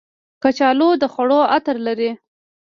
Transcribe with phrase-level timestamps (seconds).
[0.43, 2.11] کچالو د خوړو عطر لري